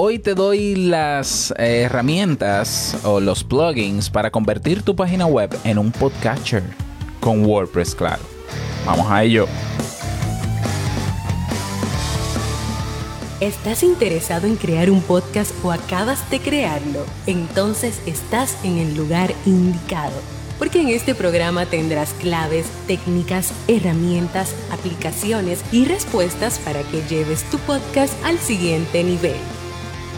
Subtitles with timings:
[0.00, 5.90] Hoy te doy las herramientas o los plugins para convertir tu página web en un
[5.90, 6.62] podcatcher
[7.18, 8.22] con WordPress, claro.
[8.86, 9.48] Vamos a ello.
[13.40, 17.04] ¿Estás interesado en crear un podcast o acabas de crearlo?
[17.26, 20.14] Entonces estás en el lugar indicado
[20.60, 27.58] porque en este programa tendrás claves, técnicas, herramientas, aplicaciones y respuestas para que lleves tu
[27.58, 29.57] podcast al siguiente nivel.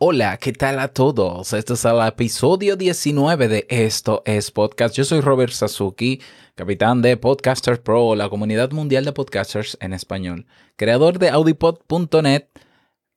[0.00, 1.52] Hola, ¿qué tal a todos?
[1.52, 4.94] Este es el episodio 19 de Esto es Podcast.
[4.94, 6.20] Yo soy Robert Sasuki,
[6.54, 12.44] capitán de Podcasters Pro, la comunidad mundial de podcasters en español, creador de audipod.net.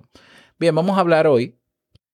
[0.58, 1.60] Bien, vamos a hablar hoy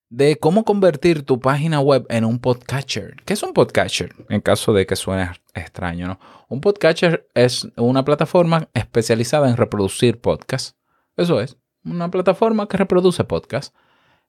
[0.09, 3.23] de cómo convertir tu página web en un podcatcher.
[3.23, 4.13] ¿Qué es un podcatcher?
[4.28, 6.19] En caso de que suene extraño, ¿no?
[6.50, 10.75] Un podcatcher es una plataforma especializada en reproducir podcasts.
[11.16, 13.73] Eso es, una plataforma que reproduce podcasts,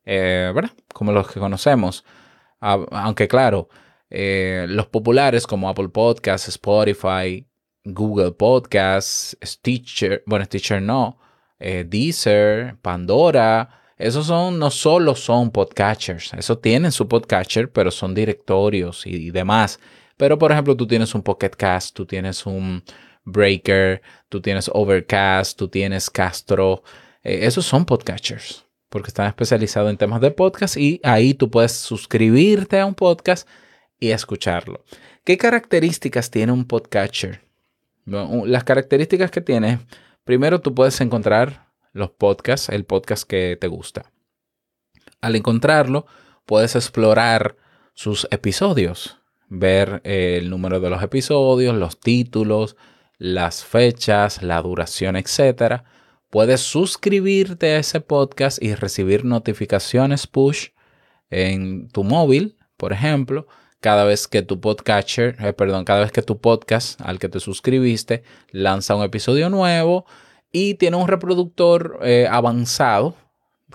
[0.05, 0.71] eh, ¿verdad?
[0.95, 2.05] Como los que conocemos.
[2.61, 3.69] Ah, aunque claro,
[4.11, 7.47] eh, los populares como Apple Podcasts, Spotify,
[7.85, 11.19] Google Podcasts, Stitcher, bueno, Stitcher no,
[11.59, 18.15] eh, Deezer, Pandora, esos son, no solo son podcatchers, eso tienen su podcatcher, pero son
[18.15, 19.79] directorios y, demás.
[20.17, 22.83] Pero por ejemplo, tú tienes un Pocket Cast, tú tienes un
[23.25, 26.83] Breaker, tú tienes Overcast, tú tienes Castro,
[27.23, 31.73] eh, esos son podcatchers porque están especializados en temas de podcast y ahí tú puedes
[31.73, 33.49] suscribirte a un podcast
[34.01, 34.83] y escucharlo.
[35.25, 37.43] ¿Qué características tiene un podcatcher?
[38.07, 39.79] las características que tiene,
[40.25, 44.11] primero tú puedes encontrar los podcasts, el podcast que te gusta.
[45.21, 46.07] Al encontrarlo,
[46.45, 47.57] puedes explorar
[47.95, 49.19] sus episodios,
[49.49, 52.77] ver el número de los episodios, los títulos,
[53.19, 55.83] las fechas, la duración, etc.
[56.31, 60.71] Puedes suscribirte a ese podcast y recibir notificaciones push
[61.29, 63.47] en tu móvil, por ejemplo,
[63.81, 67.41] cada vez que tu podcatcher, eh, perdón, cada vez que tu podcast al que te
[67.41, 70.05] suscribiste lanza un episodio nuevo
[70.53, 73.15] y tiene un reproductor eh, avanzado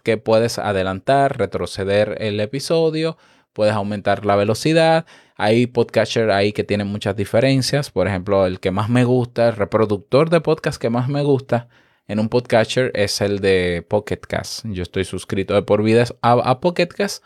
[0.04, 3.18] que puedes adelantar, retroceder el episodio,
[3.54, 5.06] puedes aumentar la velocidad.
[5.36, 7.90] Hay podcatcher ahí que tienen muchas diferencias.
[7.90, 11.70] Por ejemplo, el que más me gusta, el reproductor de podcast que más me gusta
[12.08, 14.66] en un podcatcher es el de Pocket Cast.
[14.66, 17.24] Yo estoy suscrito de por vida a, a Pocket Cast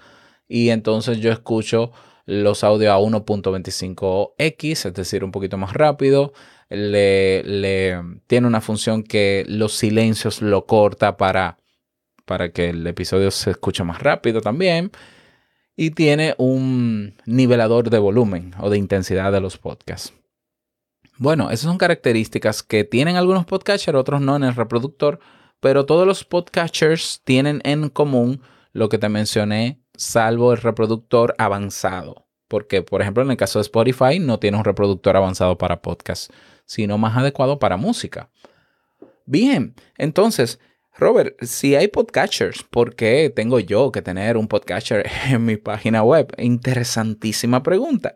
[0.48, 1.92] y entonces yo escucho
[2.30, 6.32] los audios a 1.25x, es decir, un poquito más rápido.
[6.70, 11.58] Le, tiene una función que los silencios lo corta para,
[12.26, 14.92] para que el episodio se escuche más rápido también.
[15.76, 20.14] Y tiene un nivelador de volumen o de intensidad de los podcasts.
[21.18, 25.20] Bueno, esas son características que tienen algunos podcatchers, otros no en el reproductor,
[25.60, 28.42] pero todos los podcatchers tienen en común
[28.72, 32.28] lo que te mencioné salvo el reproductor avanzado.
[32.48, 36.32] Porque, por ejemplo, en el caso de Spotify no tiene un reproductor avanzado para podcast,
[36.66, 38.30] sino más adecuado para música.
[39.26, 40.60] Bien, entonces,
[40.98, 46.04] Robert, si hay podcatchers, ¿por qué tengo yo que tener un podcatcher en mi página
[46.04, 46.34] web?
[46.38, 48.16] Interesantísima pregunta.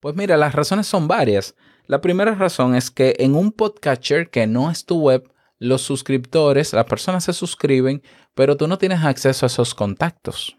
[0.00, 1.54] Pues mira, las razones son varias.
[1.86, 6.72] La primera razón es que en un podcatcher que no es tu web, los suscriptores,
[6.72, 8.02] las personas se suscriben,
[8.34, 10.58] pero tú no tienes acceso a esos contactos.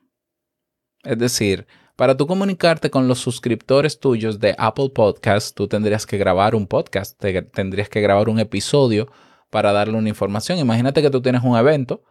[1.03, 6.17] Es decir, para tú comunicarte con los suscriptores tuyos de Apple Podcast, tú tendrías que
[6.17, 7.19] grabar un podcast,
[7.53, 9.07] tendrías que grabar un episodio
[9.49, 10.59] para darle una información.
[10.59, 12.03] Imagínate que tú tienes un evento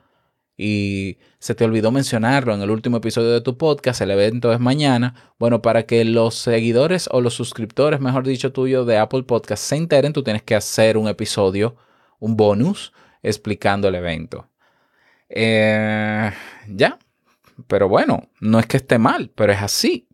[0.56, 4.58] y se te olvidó mencionarlo en el último episodio de tu podcast, el evento es
[4.58, 5.34] mañana.
[5.38, 9.76] Bueno, para que los seguidores o los suscriptores, mejor dicho, tuyo de Apple Podcast se
[9.76, 11.76] enteren, tú tienes que hacer un episodio,
[12.18, 12.92] un bonus,
[13.22, 14.48] explicando el evento.
[15.28, 16.30] Eh,
[16.68, 16.98] ya,
[17.66, 20.08] pero bueno, no es que esté mal, pero es así.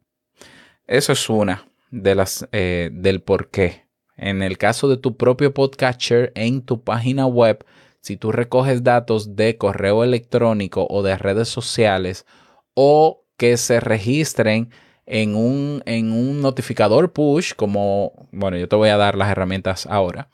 [0.87, 3.87] Eso es una de las eh, del por qué.
[4.17, 7.65] En el caso de tu propio podcatcher en tu página web,
[8.01, 12.27] si tú recoges datos de correo electrónico o de redes sociales
[12.75, 14.71] o que se registren
[15.07, 19.87] en un, en un notificador push, como, bueno, yo te voy a dar las herramientas
[19.87, 20.29] ahora,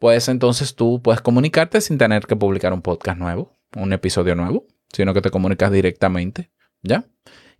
[0.00, 4.66] pues entonces tú puedes comunicarte sin tener que publicar un podcast nuevo, un episodio nuevo,
[4.90, 6.50] sino que te comunicas directamente,
[6.82, 7.04] ¿ya?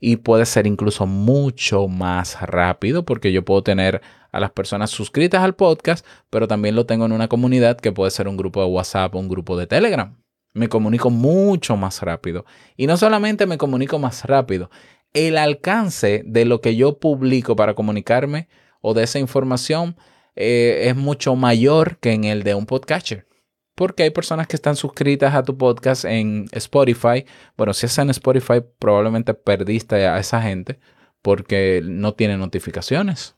[0.00, 4.00] Y puede ser incluso mucho más rápido porque yo puedo tener
[4.32, 8.10] a las personas suscritas al podcast, pero también lo tengo en una comunidad que puede
[8.10, 10.16] ser un grupo de WhatsApp o un grupo de Telegram.
[10.54, 12.46] Me comunico mucho más rápido.
[12.75, 14.70] Y no solamente me comunico más rápido,
[15.12, 18.48] el alcance de lo que yo publico para comunicarme
[18.81, 19.94] o de esa información
[20.36, 23.26] eh, es mucho mayor que en el de un podcatcher.
[23.74, 27.24] Porque hay personas que están suscritas a tu podcast en Spotify.
[27.56, 30.78] Bueno, si es en Spotify, probablemente perdiste a esa gente
[31.22, 33.36] porque no tiene notificaciones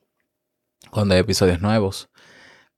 [0.91, 2.09] cuando hay episodios nuevos.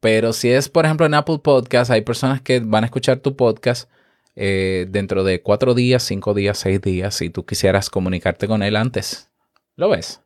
[0.00, 3.36] Pero si es, por ejemplo, en Apple Podcast, hay personas que van a escuchar tu
[3.36, 3.90] podcast
[4.36, 8.76] eh, dentro de cuatro días, cinco días, seis días, si tú quisieras comunicarte con él
[8.76, 9.30] antes.
[9.76, 10.20] ¿Lo ves?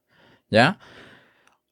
[0.51, 0.79] ¿Ya?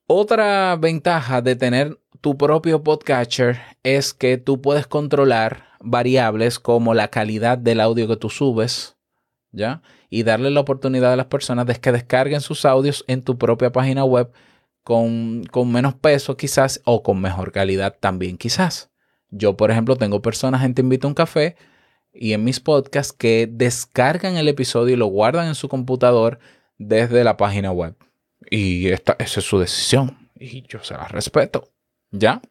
[0.07, 7.07] Otra ventaja de tener tu propio podcatcher es que tú puedes controlar variables como la
[7.07, 8.97] calidad del audio que tú subes,
[9.53, 9.81] ¿ya?
[10.11, 13.71] Y darle la oportunidad a las personas de que descarguen sus audios en tu propia
[13.71, 14.33] página web
[14.83, 18.91] con, menos peso quizás o con mejor calidad también quizás.
[19.31, 21.55] Yo, por ejemplo, tengo personas en Te Invito a un Café
[22.13, 26.41] y en mis podcasts que descargan el episodio y lo guardan en su computador
[26.77, 27.95] desde la página web.
[28.51, 31.76] Y esta, esa es su decisión y yo se la respeto.
[32.19, 32.43] ¿Ya?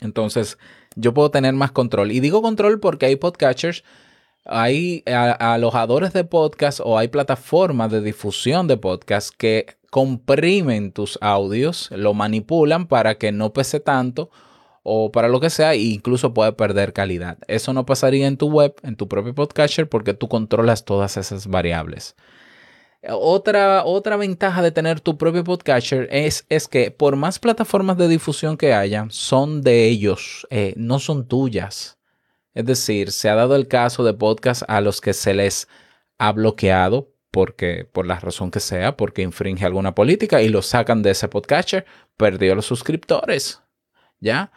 [0.00, 0.58] Entonces,
[0.96, 2.12] yo puedo tener más control.
[2.12, 3.84] Y digo control porque hay podcatchers,
[4.44, 11.90] hay alojadores de podcast o hay plataformas de difusión de podcast que comprimen tus audios,
[11.90, 14.30] lo manipulan para que no pese tanto
[14.82, 17.38] o para lo que sea, e incluso puede perder calidad.
[17.48, 21.48] Eso no pasaría en tu web, en tu propio podcatcher, porque tú controlas todas esas
[21.48, 22.16] variables.
[23.08, 28.08] Otra, otra ventaja de tener tu propio podcatcher es, es que por más plataformas de
[28.08, 31.98] difusión que haya, son de ellos, eh, no son tuyas.
[32.52, 35.68] Es decir, se ha dado el caso de podcasts a los que se les
[36.18, 41.02] ha bloqueado porque por la razón que sea, porque infringe alguna política y lo sacan
[41.02, 41.86] de ese podcatcher,
[42.16, 43.62] perdió los suscriptores.
[44.18, 44.52] ¿Ya?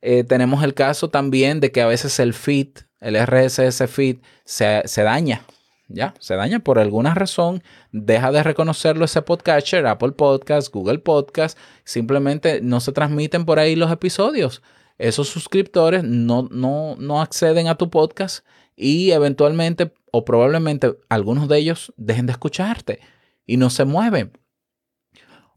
[0.00, 2.68] Eh, tenemos el caso también de que a veces el feed,
[3.00, 5.42] el RSS feed, se, se, daña.
[5.88, 6.14] ¿Ya?
[6.18, 7.62] Se daña por alguna razón,
[7.92, 13.74] deja de reconocerlo ese podcatcher, Apple Podcast, Google Podcast, simplemente no se transmiten por ahí
[13.74, 14.62] los episodios.
[14.98, 18.44] Esos suscriptores no, no, no acceden a tu podcast
[18.76, 23.00] y eventualmente o probablemente algunos de ellos dejen de escucharte
[23.46, 24.32] y no se mueven.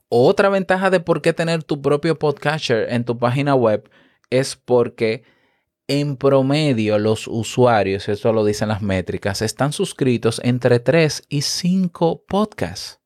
[0.07, 3.89] Otra ventaja de por qué tener tu propio podcatcher en tu página web
[4.29, 5.23] es porque
[5.87, 12.23] en promedio los usuarios, eso lo dicen las métricas, están suscritos entre 3 y 5
[12.27, 12.99] podcasts.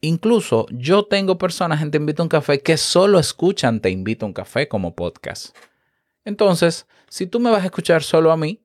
[0.00, 4.26] Incluso yo tengo personas en Te Invito a un Café que solo escuchan Te Invito
[4.26, 5.56] a un Café como podcast.
[6.24, 8.60] Entonces, si tú me vas a escuchar solo a mí,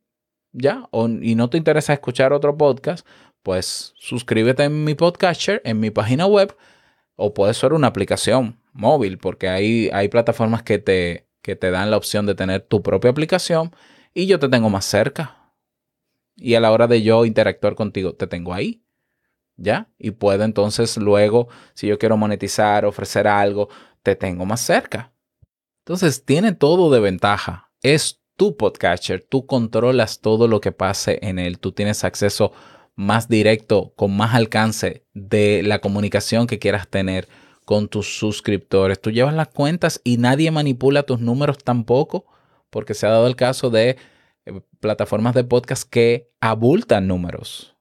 [0.51, 0.87] ¿ya?
[1.21, 3.07] y no te interesa escuchar otro podcast,
[3.41, 6.55] pues suscríbete en mi podcatcher, en mi página web,
[7.15, 11.91] o puede ser una aplicación móvil, porque hay, hay plataformas que te, que te dan
[11.91, 13.75] la opción de tener tu propia aplicación
[14.15, 15.51] y yo te tengo más cerca.
[16.35, 18.83] Y a la hora de yo interactuar contigo, te tengo ahí.
[19.55, 19.91] ¿Ya?
[19.99, 23.69] Y puedo entonces luego, si yo quiero monetizar, ofrecer algo,
[24.01, 25.13] te tengo más cerca.
[25.81, 27.71] Entonces tiene todo de ventaja.
[27.83, 32.51] Es tu podcatcher, tú controlas todo lo que pase en él, tú tienes acceso
[32.95, 37.27] más directo, con más alcance de la comunicación que quieras tener
[37.65, 39.01] con tus suscriptores.
[39.01, 42.25] Tú llevas las cuentas y nadie manipula tus números tampoco,
[42.69, 43.97] porque se ha dado el caso de
[44.45, 47.75] eh, plataformas de podcast que abultan números.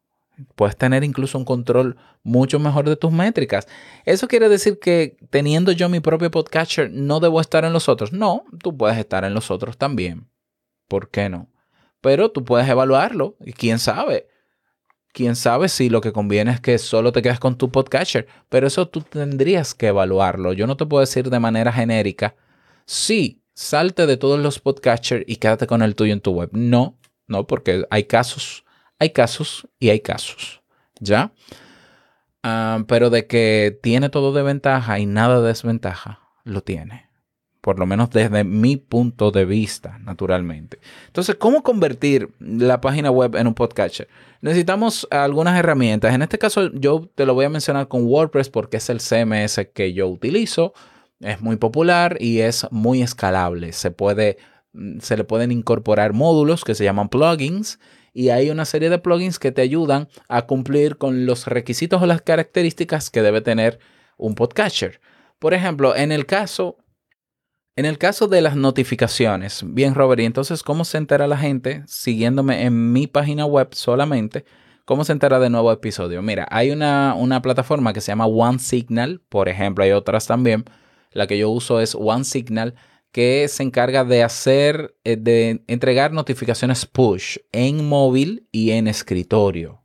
[0.55, 3.69] Puedes tener incluso un control mucho mejor de tus métricas.
[4.05, 8.13] ¿Eso quiere decir que teniendo yo mi propio podcatcher no debo estar en los otros?
[8.13, 10.29] No, tú puedes estar en los otros también.
[10.89, 11.49] ¿Por qué no?
[12.01, 14.29] Pero tú puedes evaluarlo y quién sabe.
[15.13, 18.27] Quién sabe si lo que conviene es que solo te quedes con tu podcatcher.
[18.49, 20.55] Pero eso tú tendrías que evaluarlo.
[20.55, 22.35] Yo no te puedo decir de manera genérica,
[22.87, 26.49] sí, salte de todos los podcatchers y quédate con el tuyo en tu web.
[26.53, 28.65] No, no, porque hay casos,
[28.99, 30.63] hay casos y hay casos.
[30.99, 31.33] ¿Ya?
[32.43, 37.12] Ah, pero de que tiene todo de ventaja y nada de desventaja, lo tiene.
[37.63, 40.81] Por lo menos desde mi punto de vista, naturalmente.
[41.07, 44.09] Entonces, ¿cómo convertir la página web en un podcatcher?
[44.41, 46.13] Necesitamos algunas herramientas.
[46.13, 49.69] En este caso, yo te lo voy a mencionar con WordPress porque es el CMS
[49.73, 50.75] que yo utilizo.
[51.21, 53.73] Es muy popular y es muy escalable.
[53.73, 54.39] Se, puede,
[54.73, 57.79] mm, se le pueden incorporar módulos que se llaman plugins
[58.13, 62.07] y hay una serie de plugins que te ayudan a cumplir con los requisitos o
[62.07, 63.79] las características que debe tener
[64.17, 65.01] un podcatcher.
[65.39, 66.77] Por ejemplo, en el caso
[67.77, 71.83] en el caso de las notificaciones, bien Robert, y entonces cómo se entera la gente
[71.87, 74.45] siguiéndome en mi página web solamente,
[74.85, 76.21] cómo se entera de nuevo episodio.
[76.23, 80.65] Mira, hay una, una plataforma que se llama OneSignal, por ejemplo, hay otras también.
[81.13, 82.75] La que yo uso es OneSignal
[83.13, 89.83] que se encarga de hacer, eh, de entregar notificaciones push en móvil y en escritorio.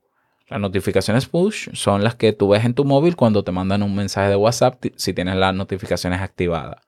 [0.50, 3.94] Las notificaciones push son las que tú ves en tu móvil cuando te mandan un
[3.94, 6.82] mensaje de WhatsApp si tienes las notificaciones activadas.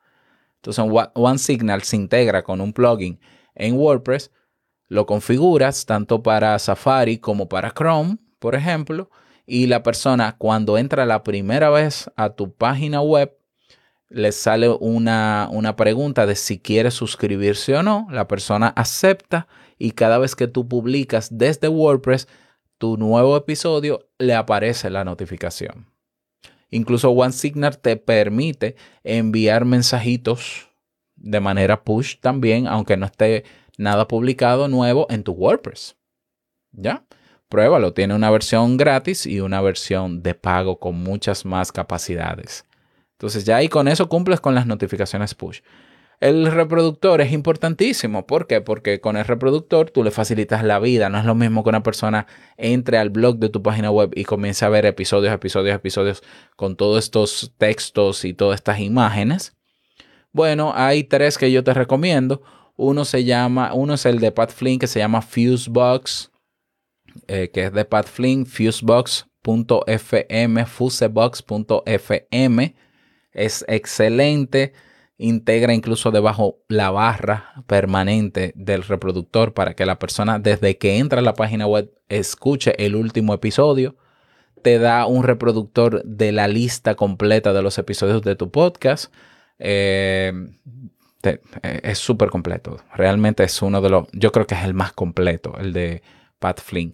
[0.62, 3.20] Entonces OneSignal se integra con un plugin
[3.56, 4.32] en WordPress,
[4.88, 9.10] lo configuras tanto para Safari como para Chrome, por ejemplo,
[9.46, 13.36] y la persona cuando entra la primera vez a tu página web
[14.10, 18.08] le sale una, una, pregunta de si quiere suscribirse o no.
[18.10, 19.48] La persona acepta
[19.78, 22.28] y cada vez que tú publicas desde WordPress
[22.80, 25.88] tu nuevo episodio, le aparece la notificación.
[26.72, 30.70] Incluso OneSignal te permite enviar mensajitos
[31.16, 33.44] de manera push también, aunque no esté
[33.78, 35.96] nada publicado nuevo en tu WordPress.
[36.72, 37.06] ¿Ya?
[37.50, 37.94] Pruébalo.
[37.94, 42.66] Tiene una versión gratis y una versión de pago con muchas más capacidades.
[43.14, 45.62] Entonces ya ahí con eso cumples con las notificaciones push.
[46.20, 48.28] El reproductor es importantísimo.
[48.28, 48.60] ¿Por qué?
[48.60, 51.10] Porque con el reproductor tú le facilitas la vida.
[51.10, 54.26] No es lo mismo que una persona entre al blog de tu página web y
[54.26, 56.22] comience a ver episodios, episodios, episodios
[56.58, 59.56] con todos estos textos y todas estas imágenes.
[60.34, 62.42] Bueno, hay tres que yo te recomiendo.
[62.76, 66.32] Uno se llama, uno es el de Pat Flynn que se llama Fusebox,
[67.28, 69.26] eh, que es de Pat Flynn, fusebox.fm,
[70.66, 71.56] fusebox.fm
[73.32, 74.74] es excelente.
[75.22, 81.20] Integra incluso debajo la barra permanente del reproductor para que la persona desde que entra
[81.20, 83.98] a la página web escuche el último episodio.
[84.64, 89.14] Te da un reproductor de la lista completa de los episodios de tu podcast.
[89.60, 90.32] Eh,
[91.24, 91.42] eh,
[91.84, 92.78] es súper completo.
[92.96, 96.02] Realmente es uno de los, yo creo que es el más completo, el de
[96.40, 96.94] Pat Flynn.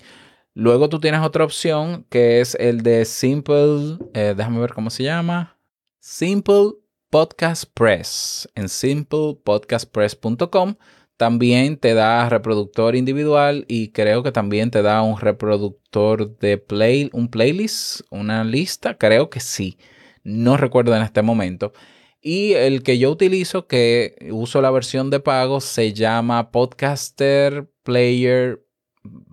[0.56, 5.04] Luego tú tienes otra opción que es el de Simple, eh, déjame ver cómo se
[5.04, 5.60] llama.
[6.00, 6.72] Simple
[7.16, 8.50] Podcast Press.
[8.56, 10.76] En simplepodcastpress.com
[11.16, 17.10] también te da reproductor individual y creo que también te da un reproductor de play,
[17.14, 19.78] un playlist, una lista, creo que sí.
[20.26, 21.72] No recuerdo en este momento.
[22.20, 28.62] Y el que yo utilizo, que uso la versión de pago, se llama Podcaster Player,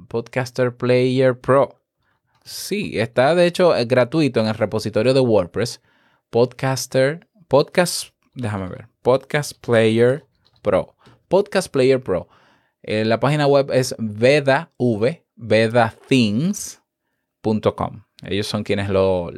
[0.06, 1.82] Podcaster Player Pro.
[2.44, 5.80] Sí, está de hecho gratuito en el repositorio de WordPress
[6.32, 10.24] Podcaster, Podcast, déjame ver, Podcast Player
[10.62, 10.96] Pro.
[11.28, 12.26] Podcast Player Pro.
[12.82, 14.70] Eh, la página web es vedav,
[15.36, 18.04] vedathings.com.
[18.24, 19.30] Ellos son quienes lo,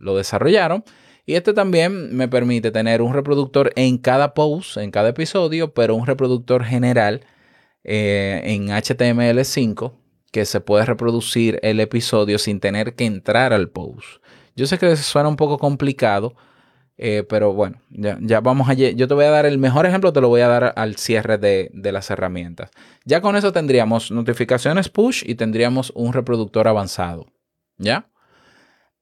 [0.00, 0.82] desarrollaron.
[1.26, 5.94] Y este también me permite tener un reproductor en cada post, en cada episodio, pero
[5.94, 7.20] un reproductor general
[7.84, 9.92] eh, en HTML5
[10.32, 14.20] que se puede reproducir el episodio sin tener que entrar al post.
[14.56, 16.34] Yo sé que suena un poco complicado,
[16.96, 18.74] eh, pero bueno, ya, vamos a...
[18.74, 21.38] Yo te voy a dar el mejor ejemplo, te lo voy a dar al cierre
[21.38, 22.70] de, las herramientas.
[23.04, 27.26] Ya con eso tendríamos notificaciones push y tendríamos un reproductor avanzado.
[27.78, 28.08] ¿Ya?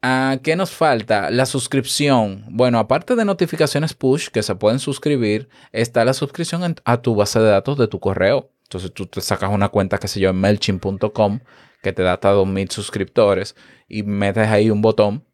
[0.01, 1.31] ¿A ¿Qué nos falta?
[1.31, 2.45] La suscripción.
[2.49, 7.39] Bueno, aparte de notificaciones push que se pueden suscribir, está la suscripción a tu base
[7.41, 8.51] de datos de tu correo.
[8.65, 11.41] Entonces tú te sacas una cuenta, qué sé yo, en MailChimp.com
[11.83, 13.57] que te da hasta 2.000 suscriptores
[13.89, 15.25] y metes ahí un botón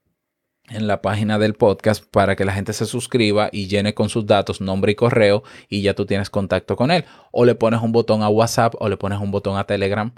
[0.71, 4.27] en la página del podcast para que la gente se suscriba y llene con sus
[4.27, 7.05] datos, nombre y correo y ya tú tienes contacto con él.
[7.33, 10.13] O le pones un botón a WhatsApp o le pones un botón a Telegram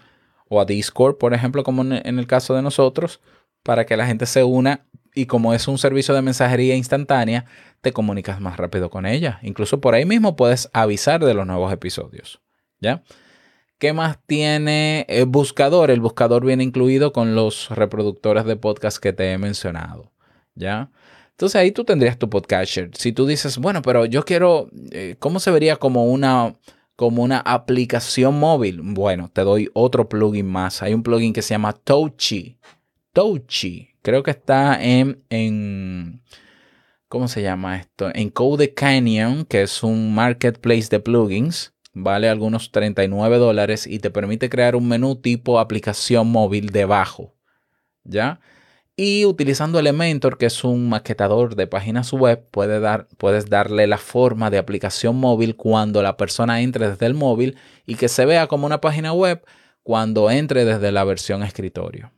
[0.48, 3.20] o a Discord, por ejemplo, como en el caso de nosotros,
[3.62, 7.44] para que la gente se una y como es un servicio de mensajería instantánea,
[7.80, 9.38] te comunicas más rápido con ella.
[9.42, 12.40] Incluso por ahí mismo puedes avisar de los nuevos episodios.
[12.80, 13.02] ¿Ya?
[13.78, 15.90] ¿Qué más tiene el buscador?
[15.90, 20.12] El buscador viene incluido con los reproductores de podcast que te he mencionado.
[20.54, 20.90] ¿Ya?
[21.40, 22.90] Entonces ahí tú tendrías tu podcatcher.
[22.92, 26.54] Si tú dices, bueno, pero yo quiero, eh, ¿cómo se vería como una,
[26.96, 28.82] como una aplicación móvil?
[28.82, 30.82] Bueno, te doy otro plugin más.
[30.82, 32.58] Hay un plugin que se llama Touchy.
[33.14, 33.88] Touchy.
[34.02, 36.22] Creo que está en, en
[37.08, 38.10] ¿cómo se llama esto?
[38.14, 41.72] En Code Canyon, que es un marketplace de plugins.
[41.94, 47.34] Vale algunos 39 dólares y te permite crear un menú tipo aplicación móvil debajo.
[48.04, 48.40] ¿Ya?
[49.02, 52.44] Y utilizando Elementor, que es un maquetador de páginas web,
[52.82, 57.56] dar, puedes darle la forma de aplicación móvil cuando la persona entre desde el móvil
[57.86, 59.42] y que se vea como una página web
[59.82, 62.12] cuando entre desde la versión escritorio.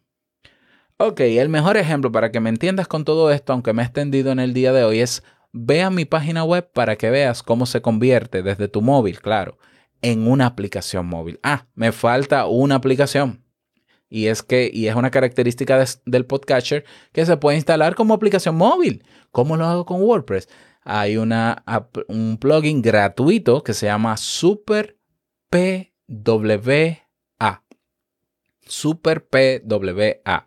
[0.96, 4.32] Ok, el mejor ejemplo para que me entiendas con todo esto, aunque me he extendido
[4.32, 5.22] en el día de hoy, es
[5.52, 9.56] ve a mi página web para que veas cómo se convierte desde tu móvil, claro,
[10.00, 11.38] en una aplicación móvil.
[11.44, 13.41] Ah, me falta una aplicación.
[14.14, 18.56] Y es que, y es una característica del podcatcher que se puede instalar como aplicación
[18.56, 19.06] móvil.
[19.30, 20.50] ¿Cómo lo hago con WordPress?
[20.82, 21.64] Hay una,
[22.08, 24.98] un plugin gratuito que se llama Super
[25.48, 26.98] PWA.
[28.66, 30.46] Super PWA.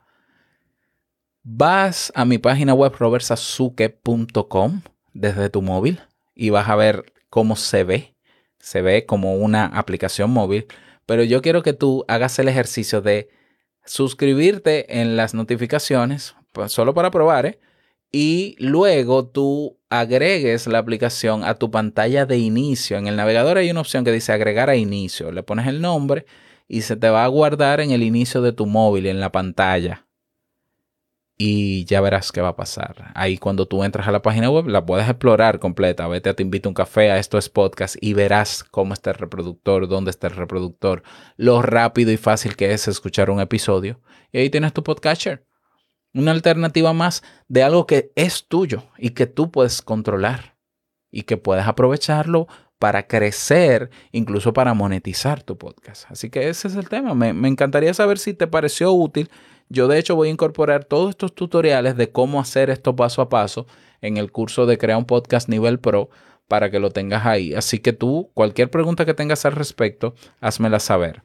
[1.41, 4.81] Vas a mi página web robertsazuke.com
[5.13, 6.01] desde tu móvil
[6.36, 8.15] y vas a ver cómo se ve.
[8.60, 10.67] Se ve como una aplicación móvil.
[11.07, 13.29] Pero yo quiero que tú hagas el ejercicio de
[13.86, 17.60] suscribirte en las notificaciones, pues, solo para probar, ¿eh?
[18.12, 22.98] y luego tú agregues la aplicación a tu pantalla de inicio.
[22.98, 25.32] En el navegador hay una opción que dice agregar a inicio.
[25.32, 26.25] Le pones el nombre
[26.68, 30.04] y se te va a guardar en el inicio de tu móvil, en la pantalla
[31.38, 33.12] y ya verás qué va a pasar.
[33.13, 36.08] Ahí cuando tú entras a la página web la puedes explorar completa.
[36.08, 39.12] Vete a Te invito a un café, a esto es podcast y verás cómo está
[39.12, 41.04] el reproductor, dónde está el reproductor,
[41.36, 44.00] lo rápido y fácil que es escuchar un episodio.
[44.32, 45.45] Y ahí tienes tu podcatcher.
[46.13, 50.56] Una alternativa más de algo que es tuyo y que tú puedes controlar
[51.12, 52.48] y que puedes aprovecharlo
[52.80, 56.10] para crecer, incluso para monetizar tu podcast.
[56.10, 57.13] Así que ese es el tema.
[57.13, 59.30] Me, me encantaría saber si te pareció útil
[59.69, 63.30] yo de hecho voy a incorporar todos estos tutoriales de cómo hacer esto paso a
[63.30, 63.65] paso
[64.01, 66.10] en el curso de Crea un Podcast Nivel Pro
[66.47, 67.54] para que lo tengas ahí.
[67.54, 71.23] Así que tú, cualquier pregunta que tengas al respecto, házmela saber.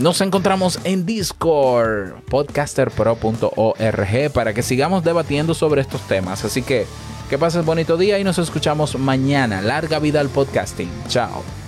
[0.00, 6.44] Nos encontramos en Discord, podcasterpro.org, para que sigamos debatiendo sobre estos temas.
[6.44, 6.86] Así que
[7.28, 9.62] que pases bonito día y nos escuchamos mañana.
[9.62, 10.90] Larga vida al podcasting.
[11.08, 11.61] Chao.